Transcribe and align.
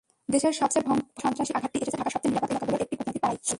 দেশের 0.33 0.53
সবচেয়ে 0.59 0.85
ভয়ংকর 0.87 1.21
সন্ত্রাসী 1.23 1.51
আঘাতটি 1.57 1.77
এসেছে 1.81 1.97
ঢাকার 1.99 2.13
সবচেয়ে 2.15 2.33
নিরাপদ 2.33 2.49
এলাকাগুলোর 2.51 2.83
একটি 2.85 2.95
কূটনৈতিক 2.97 3.23
পাড়ায়। 3.23 3.39